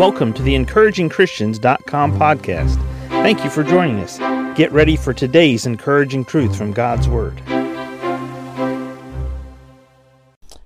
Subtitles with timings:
[0.00, 2.76] Welcome to the encouragingchristians.com podcast.
[3.10, 4.16] Thank you for joining us.
[4.56, 7.38] Get ready for today's encouraging truth from God's Word.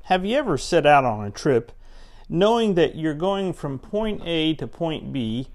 [0.05, 1.73] Have you ever set out on a trip
[2.29, 5.48] knowing that you're going from point A to point B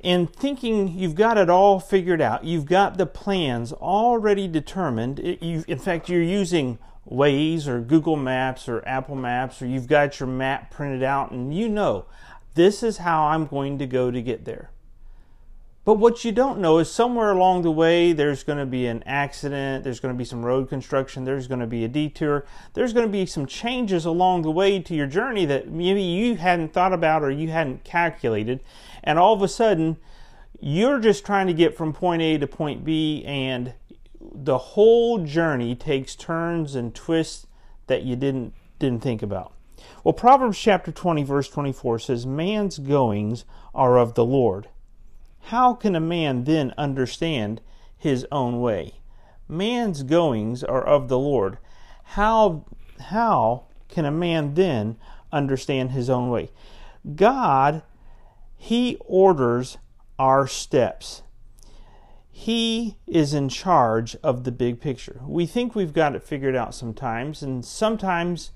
[0.00, 2.44] and thinking you've got it all figured out?
[2.44, 5.18] You've got the plans already determined.
[5.42, 10.18] You, in fact, you're using Waze or Google Maps or Apple Maps, or you've got
[10.18, 12.06] your map printed out and you know
[12.56, 14.70] this is how I'm going to go to get there.
[15.84, 19.04] But what you don't know is somewhere along the way there's going to be an
[19.04, 22.92] accident, there's going to be some road construction, there's going to be a detour, there's
[22.92, 26.72] going to be some changes along the way to your journey that maybe you hadn't
[26.72, 28.58] thought about or you hadn't calculated.
[29.04, 29.98] And all of a sudden,
[30.60, 33.74] you're just trying to get from point A to point B, and
[34.20, 37.46] the whole journey takes turns and twists
[37.86, 39.52] that you didn't didn't think about.
[40.04, 44.68] Well, Proverbs chapter 20 verse 24 says, "Man's goings are of the Lord.
[45.44, 47.60] How can a man then understand
[47.96, 49.00] his own way?"
[49.48, 51.58] Man's goings are of the Lord.
[52.02, 52.64] How
[52.98, 54.96] how can a man then
[55.32, 56.50] understand his own way?
[57.14, 57.82] God
[58.56, 59.78] he orders
[60.18, 61.22] our steps.
[62.30, 65.20] He is in charge of the big picture.
[65.26, 68.50] We think we've got it figured out sometimes, and sometimes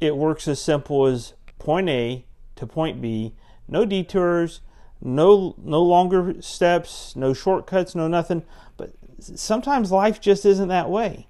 [0.00, 2.24] it works as simple as point A
[2.56, 3.34] to point B,
[3.68, 4.60] no detours,
[5.00, 8.42] no no longer steps, no shortcuts, no nothing.
[8.76, 11.28] But sometimes life just isn't that way.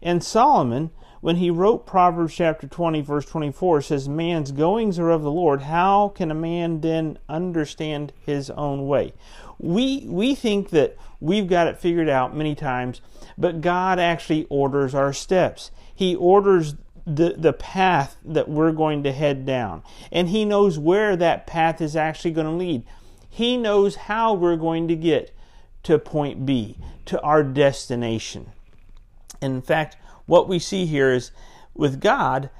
[0.00, 0.90] And Solomon,
[1.20, 5.62] when he wrote Proverbs chapter 20 verse 24 says man's goings are of the Lord,
[5.62, 9.12] how can a man then understand his own way?
[9.62, 13.00] we we think that we've got it figured out many times,
[13.38, 15.70] but God actually orders our steps.
[15.94, 16.74] He orders
[17.06, 19.82] the, the path that we're going to head down.
[20.10, 22.84] And He knows where that path is actually going to lead.
[23.28, 25.34] He knows how we're going to get
[25.84, 28.52] to point B, to our destination.
[29.40, 29.96] in fact,
[30.26, 31.32] what we see here is
[31.74, 32.50] with God,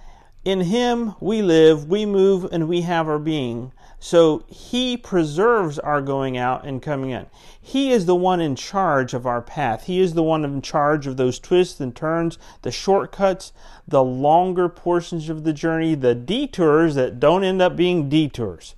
[0.45, 3.73] in Him we live, we move, and we have our being.
[4.01, 7.27] So He preserves our going out and coming in.
[7.61, 9.85] He is the one in charge of our path.
[9.85, 13.53] He is the one in charge of those twists and turns, the shortcuts,
[13.87, 18.75] the longer portions of the journey, the detours that don't end up being detours.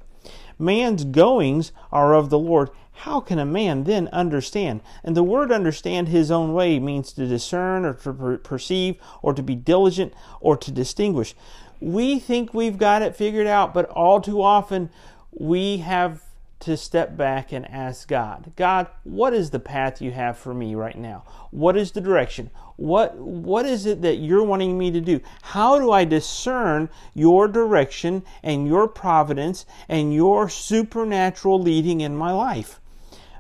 [0.58, 2.70] Man's goings are of the Lord.
[2.98, 4.80] How can a man then understand?
[5.02, 9.42] And the word understand his own way means to discern or to perceive or to
[9.42, 11.34] be diligent or to distinguish.
[11.80, 14.90] We think we've got it figured out, but all too often
[15.32, 16.22] we have
[16.60, 20.74] to step back and ask God, God, what is the path you have for me
[20.74, 21.24] right now?
[21.50, 22.50] What is the direction?
[22.76, 25.20] What what is it that you're wanting me to do?
[25.42, 32.32] How do I discern your direction and your providence and your supernatural leading in my
[32.32, 32.80] life?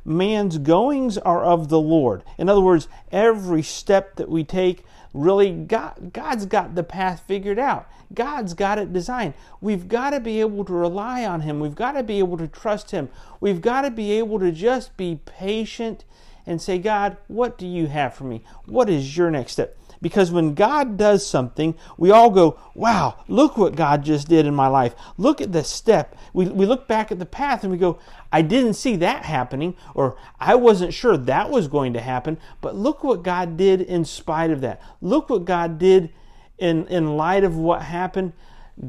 [0.04, 2.22] Man's goings are of the Lord.
[2.36, 7.58] In other words, every step that we take really God, God's got the path figured
[7.58, 7.88] out.
[8.12, 9.34] God's got it designed.
[9.60, 11.60] We've got to be able to rely on Him.
[11.60, 13.08] We've got to be able to trust Him.
[13.40, 16.04] We've got to be able to just be patient
[16.46, 18.42] and say, God, what do you have for me?
[18.66, 19.78] What is your next step?
[20.04, 24.54] Because when God does something, we all go, wow, look what God just did in
[24.54, 24.94] my life.
[25.16, 26.14] Look at the step.
[26.34, 27.98] We, we look back at the path and we go,
[28.30, 32.76] I didn't see that happening, or I wasn't sure that was going to happen, but
[32.76, 34.82] look what God did in spite of that.
[35.00, 36.10] Look what God did
[36.58, 38.34] in, in light of what happened.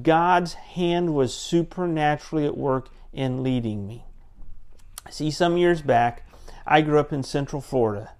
[0.01, 4.03] God's hand was supernaturally at work in leading me.
[5.09, 6.27] See, some years back,
[6.67, 8.14] I grew up in Central Florida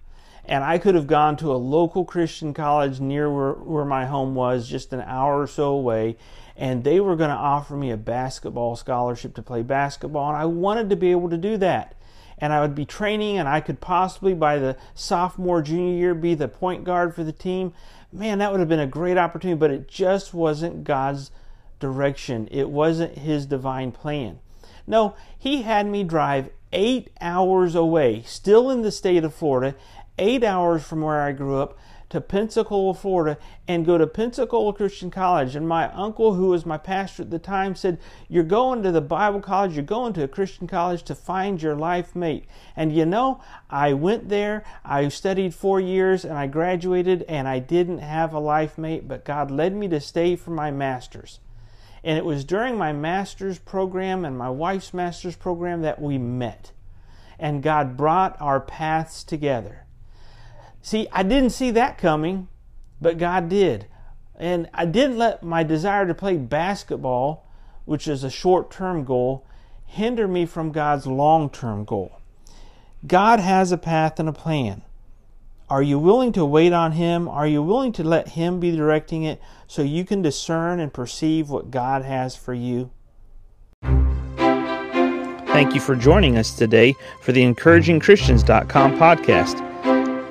[0.48, 4.36] and I could have gone to a local Christian college near where, where my home
[4.36, 6.18] was, just an hour or so away,
[6.56, 10.46] and they were going to offer me a basketball scholarship to play basketball, and I
[10.46, 11.96] wanted to be able to do that.
[12.38, 16.36] And I would be training, and I could possibly, by the sophomore, junior year, be
[16.36, 17.74] the point guard for the team.
[18.12, 21.32] Man, that would have been a great opportunity, but it just wasn't God's
[21.80, 22.50] direction.
[22.52, 24.40] It wasn't His divine plan.
[24.86, 29.76] No, He had me drive eight hours away, still in the state of Florida,
[30.18, 31.78] eight hours from where I grew up
[32.10, 35.56] to Pensacola, Florida, and go to Pensacola Christian College.
[35.56, 39.02] And my uncle, who was my pastor at the time, said, You're going to the
[39.02, 42.46] Bible college, you're going to a Christian college to find your life mate.
[42.76, 47.60] And you know, I went there, I studied four years, and I graduated, and I
[47.60, 51.40] didn't have a life mate, but God led me to stay for my master's.
[52.04, 56.72] And it was during my master's program and my wife's master's program that we met.
[57.40, 59.85] And God brought our paths together.
[60.86, 62.48] See, I didn't see that coming,
[63.02, 63.88] but God did.
[64.36, 67.50] And I didn't let my desire to play basketball,
[67.86, 69.48] which is a short term goal,
[69.88, 72.22] hinder me from God's long term goal.
[73.08, 74.84] God has a path and a plan.
[75.72, 77.28] Are you willing to wait on Him?
[77.28, 81.50] Are you willing to let Him be directing it so you can discern and perceive
[81.50, 82.92] what God has for you?
[85.48, 89.75] Thank you for joining us today for the encouragingchristians.com podcast.